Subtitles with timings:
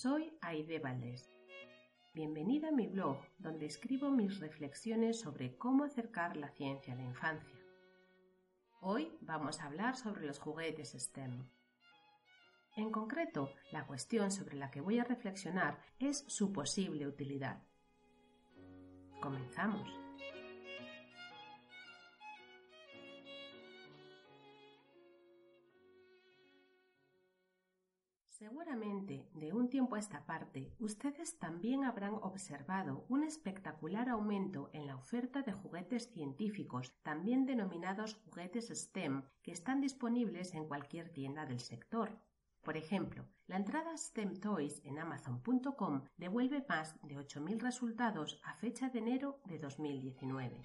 [0.00, 1.28] Soy Aide Valdés.
[2.14, 7.02] Bienvenida a mi blog, donde escribo mis reflexiones sobre cómo acercar la ciencia a la
[7.02, 7.60] infancia.
[8.80, 11.46] Hoy vamos a hablar sobre los juguetes STEM.
[12.76, 17.62] En concreto, la cuestión sobre la que voy a reflexionar es su posible utilidad.
[19.20, 19.86] Comenzamos.
[28.40, 34.86] Seguramente, de un tiempo a esta parte, ustedes también habrán observado un espectacular aumento en
[34.86, 41.44] la oferta de juguetes científicos, también denominados juguetes STEM, que están disponibles en cualquier tienda
[41.44, 42.18] del sector.
[42.62, 48.88] Por ejemplo, la entrada STEM Toys en Amazon.com devuelve más de 8.000 resultados a fecha
[48.88, 50.62] de enero de 2019.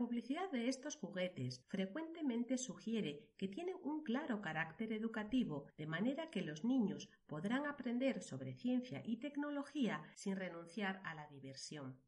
[0.00, 6.40] Publicidad de estos juguetes frecuentemente sugiere que tienen un claro carácter educativo, de manera que
[6.40, 12.00] los niños podrán aprender sobre ciencia y tecnología sin renunciar a la diversión.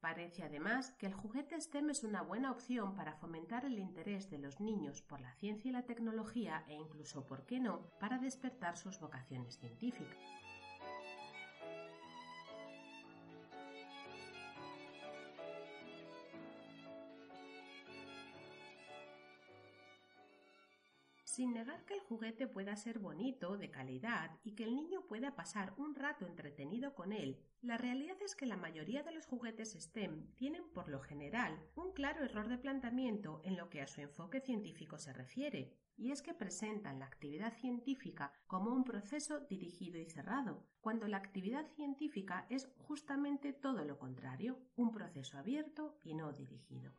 [0.00, 4.38] Parece además que el juguete STEM es una buena opción para fomentar el interés de
[4.38, 8.78] los niños por la ciencia y la tecnología e incluso, por qué no, para despertar
[8.78, 10.41] sus vocaciones científicas.
[21.32, 25.34] Sin negar que el juguete pueda ser bonito, de calidad y que el niño pueda
[25.34, 29.72] pasar un rato entretenido con él, la realidad es que la mayoría de los juguetes
[29.72, 34.02] STEM tienen por lo general un claro error de planteamiento en lo que a su
[34.02, 39.98] enfoque científico se refiere, y es que presentan la actividad científica como un proceso dirigido
[39.98, 46.12] y cerrado, cuando la actividad científica es justamente todo lo contrario, un proceso abierto y
[46.12, 46.92] no dirigido.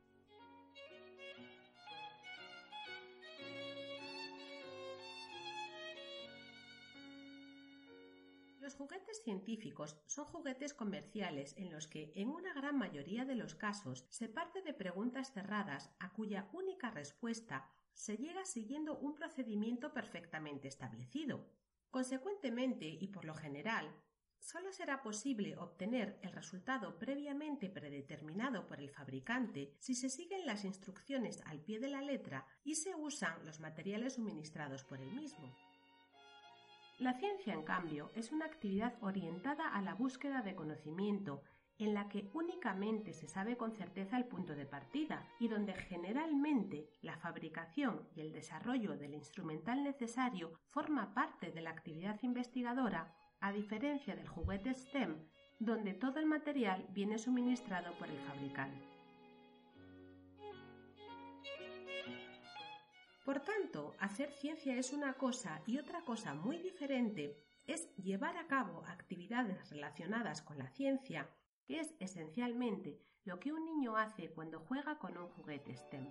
[8.63, 13.56] Los juguetes científicos son juguetes comerciales en los que, en una gran mayoría de los
[13.56, 19.91] casos, se parte de preguntas cerradas a cuya única respuesta se llega siguiendo un procedimiento
[19.91, 21.46] perfectamente establecido.
[21.91, 23.94] Consecuentemente, y por lo general,
[24.40, 30.63] solo será posible obtener el resultado previamente predeterminado por el fabricante si se siguen las
[30.63, 35.53] instrucciones al pie de la letra y se usan los materiales suministrados por el mismo.
[36.99, 41.41] La ciencia, en cambio, es una actividad orientada a la búsqueda de conocimiento,
[41.79, 46.87] en la que únicamente se sabe con certeza el punto de partida y donde generalmente
[47.01, 53.51] la fabricación y el desarrollo del instrumental necesario forma parte de la actividad investigadora, a
[53.51, 55.17] diferencia del juguete STEM,
[55.59, 58.92] donde todo el material viene suministrado por el fabricante.
[63.23, 68.47] Por tanto, hacer ciencia es una cosa y otra cosa muy diferente es llevar a
[68.47, 71.29] cabo actividades relacionadas con la ciencia,
[71.66, 76.09] que es esencialmente lo que un niño hace cuando juega con un juguete STEM.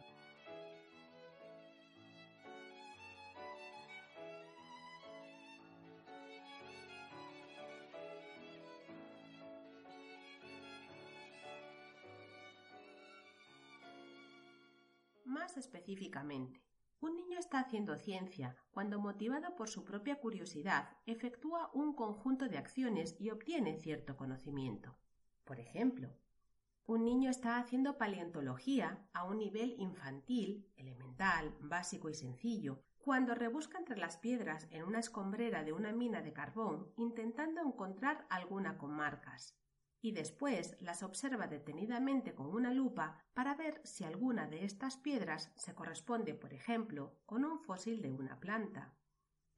[15.27, 16.72] Más específicamente,
[17.03, 22.59] un niño está haciendo ciencia cuando, motivado por su propia curiosidad, efectúa un conjunto de
[22.59, 24.97] acciones y obtiene cierto conocimiento.
[25.45, 26.11] Por ejemplo,
[26.87, 33.79] un niño está haciendo paleontología a un nivel infantil, elemental, básico y sencillo, cuando rebusca
[33.79, 38.93] entre las piedras en una escombrera de una mina de carbón intentando encontrar alguna con
[38.93, 39.59] marcas
[40.03, 45.53] y después las observa detenidamente con una lupa para ver si alguna de estas piedras
[45.57, 48.93] se corresponde, por ejemplo, con un fósil de una planta.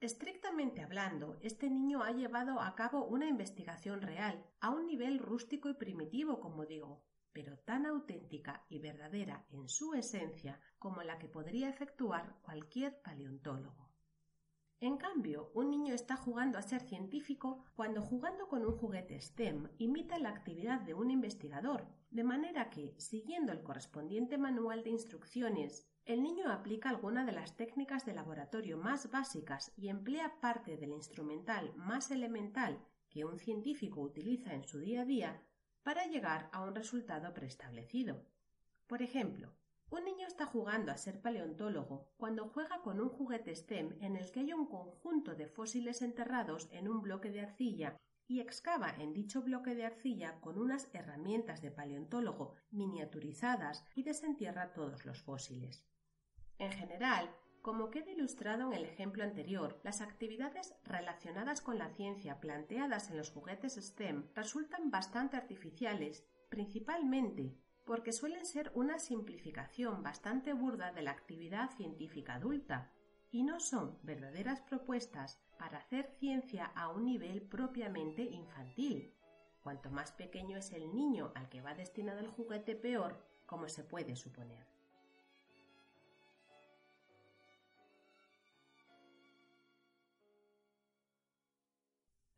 [0.01, 5.71] Estrictamente hablando, este niño ha llevado a cabo una investigación real, a un nivel rústico
[5.71, 7.03] y primitivo, como digo,
[7.33, 13.84] pero tan auténtica y verdadera en su esencia como la que podría efectuar cualquier paleontólogo.
[14.85, 19.71] En cambio, un niño está jugando a ser científico cuando jugando con un juguete STEM
[19.79, 25.89] imita la actividad de un investigador, de manera que, siguiendo el correspondiente manual de instrucciones,
[26.05, 30.93] el niño aplica alguna de las técnicas de laboratorio más básicas y emplea parte del
[30.93, 32.79] instrumental más elemental
[33.09, 35.43] que un científico utiliza en su día a día
[35.83, 38.27] para llegar a un resultado preestablecido.
[38.87, 39.57] Por ejemplo,
[39.95, 44.33] un niño está jugando a ser paleontólogo cuando juega con un juguete STEM en el
[44.33, 47.97] que hay un conjunto de fósiles enterrados en un bloque de arcilla
[48.27, 54.73] y excava en dicho bloque de arcilla con unas herramientas de paleontólogo miniaturizadas y desentierra
[54.73, 55.87] todos los fósiles.
[56.59, 57.31] En general,
[57.63, 63.17] como queda ilustrado en el ejemplo anterior, las actividades relacionadas con la ciencia planteadas en
[63.17, 71.03] los juguetes STEM resultan bastante artificiales, principalmente porque suelen ser una simplificación bastante burda de
[71.03, 72.93] la actividad científica adulta
[73.31, 79.13] y no son verdaderas propuestas para hacer ciencia a un nivel propiamente infantil.
[79.63, 83.83] Cuanto más pequeño es el niño al que va destinado el juguete, peor, como se
[83.83, 84.67] puede suponer.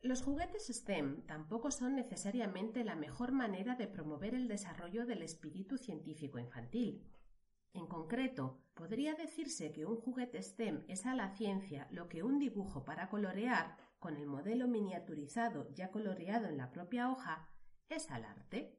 [0.06, 5.78] Los juguetes STEM tampoco son necesariamente la mejor manera de promover el desarrollo del espíritu
[5.78, 7.04] científico infantil.
[7.72, 12.38] En concreto, podría decirse que un juguete STEM es a la ciencia lo que un
[12.38, 17.48] dibujo para colorear, con el modelo miniaturizado ya coloreado en la propia hoja,
[17.88, 18.78] es al arte.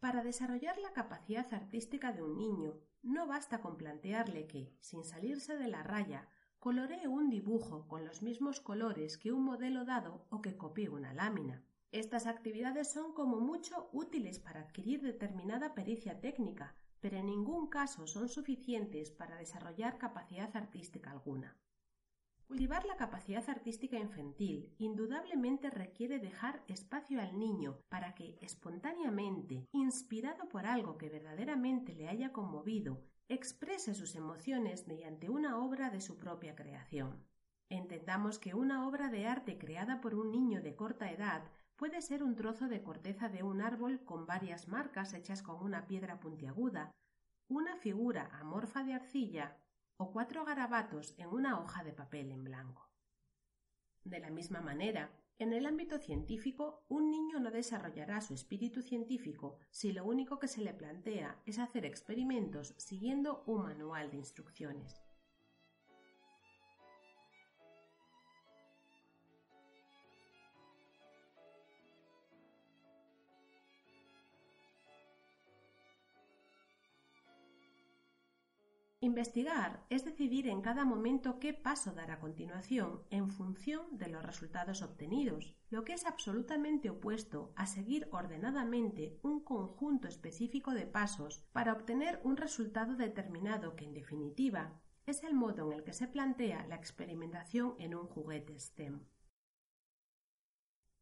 [0.00, 5.56] Para desarrollar la capacidad artística de un niño, no basta con plantearle que, sin salirse
[5.56, 6.28] de la raya,
[6.58, 11.12] coloree un dibujo con los mismos colores que un modelo dado o que copie una
[11.14, 11.62] lámina.
[11.92, 18.06] Estas actividades son como mucho útiles para adquirir determinada pericia técnica, pero en ningún caso
[18.06, 21.56] son suficientes para desarrollar capacidad artística alguna.
[22.48, 30.48] Cultivar la capacidad artística infantil indudablemente requiere dejar espacio al niño para que espontáneamente, inspirado
[30.48, 36.16] por algo que verdaderamente le haya conmovido exprese sus emociones mediante una obra de su
[36.16, 37.24] propia creación.
[37.68, 41.42] Entendamos que una obra de arte creada por un niño de corta edad
[41.76, 45.86] puede ser un trozo de corteza de un árbol con varias marcas hechas con una
[45.86, 46.90] piedra puntiaguda,
[47.48, 49.58] una figura amorfa de arcilla
[49.98, 52.90] o cuatro garabatos en una hoja de papel en blanco.
[54.04, 59.58] De la misma manera, en el ámbito científico, un niño no desarrollará su espíritu científico
[59.70, 65.07] si lo único que se le plantea es hacer experimentos siguiendo un manual de instrucciones.
[79.08, 84.22] Investigar es decidir en cada momento qué paso dar a continuación en función de los
[84.22, 91.42] resultados obtenidos, lo que es absolutamente opuesto a seguir ordenadamente un conjunto específico de pasos
[91.52, 96.06] para obtener un resultado determinado que en definitiva es el modo en el que se
[96.06, 99.00] plantea la experimentación en un juguete STEM.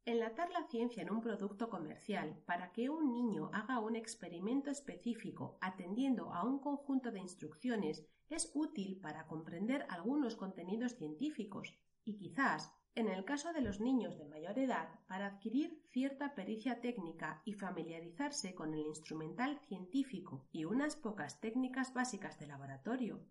[0.06, 5.58] Enlatar la ciencia en un producto comercial para que un niño haga un experimento específico
[5.60, 12.72] atendiendo a un conjunto de instrucciones es útil para comprender algunos contenidos científicos y quizás,
[12.94, 17.54] en el caso de los niños de mayor edad, para adquirir cierta pericia técnica y
[17.54, 23.26] familiarizarse con el instrumental científico y unas pocas técnicas básicas de laboratorio.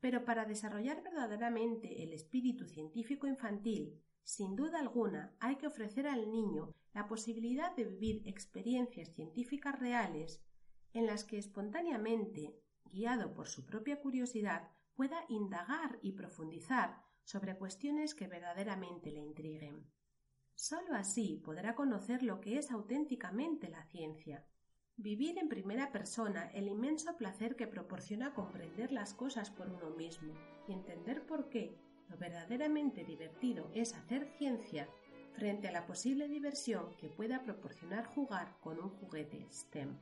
[0.00, 6.30] Pero para desarrollar verdaderamente el espíritu científico infantil sin duda alguna, hay que ofrecer al
[6.30, 10.42] niño la posibilidad de vivir experiencias científicas reales
[10.92, 18.14] en las que espontáneamente, guiado por su propia curiosidad, pueda indagar y profundizar sobre cuestiones
[18.14, 19.86] que verdaderamente le intriguen.
[20.54, 24.46] Sólo así podrá conocer lo que es auténticamente la ciencia,
[24.96, 30.34] vivir en primera persona el inmenso placer que proporciona comprender las cosas por uno mismo
[30.68, 34.88] y entender por qué lo verdaderamente divertido es hacer ciencia
[35.34, 39.98] frente a la posible diversión que pueda proporcionar jugar con un juguete STEM.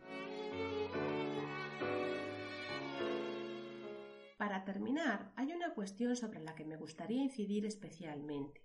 [4.36, 8.64] Para terminar, hay una cuestión sobre la que me gustaría incidir especialmente,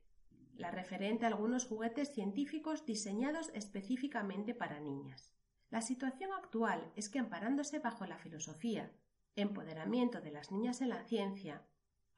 [0.56, 5.36] la referente a algunos juguetes científicos diseñados específicamente para niñas.
[5.70, 8.92] La situación actual es que amparándose bajo la filosofía,
[9.36, 11.66] empoderamiento de las niñas en la ciencia,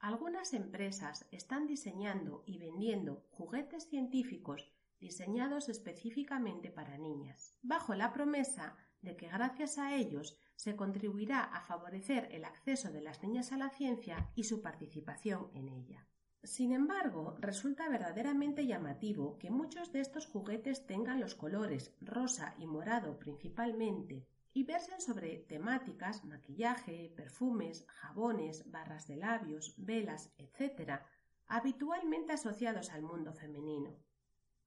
[0.00, 8.76] Algunas empresas están diseñando y vendiendo juguetes científicos diseñados específicamente para niñas, bajo la promesa
[9.02, 13.56] de que gracias a ellos se contribuirá a favorecer el acceso de las niñas a
[13.56, 16.06] la ciencia y su participación en ella.
[16.42, 22.66] Sin embargo, resulta verdaderamente llamativo que muchos de estos juguetes tengan los colores rosa y
[22.66, 24.26] morado principalmente
[24.58, 31.00] y versen sobre temáticas, maquillaje, perfumes, jabones, barras de labios, velas, etc.,
[31.46, 33.94] habitualmente asociados al mundo femenino.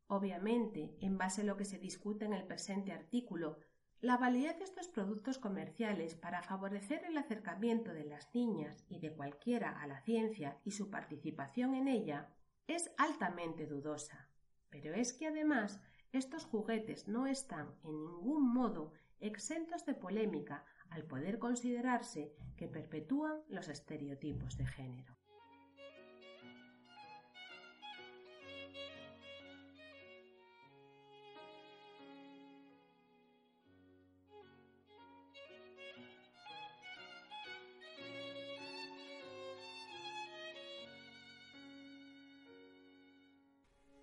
[0.07, 3.57] Obviamente, en base a lo que se discute en el presente artículo,
[4.00, 9.13] la validez de estos productos comerciales para favorecer el acercamiento de las niñas y de
[9.13, 12.29] cualquiera a la ciencia y su participación en ella
[12.65, 14.29] es altamente dudosa.
[14.69, 15.81] Pero es que además
[16.13, 23.42] estos juguetes no están en ningún modo exentos de polémica al poder considerarse que perpetúan
[23.50, 25.16] los estereotipos de género.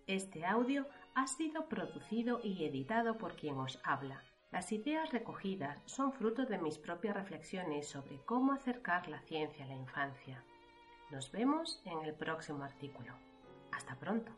[0.09, 4.23] Este audio ha sido producido y editado por quien os habla.
[4.51, 9.69] Las ideas recogidas son fruto de mis propias reflexiones sobre cómo acercar la ciencia a
[9.69, 10.43] la infancia.
[11.11, 13.13] Nos vemos en el próximo artículo.
[13.73, 14.33] Hasta pronto.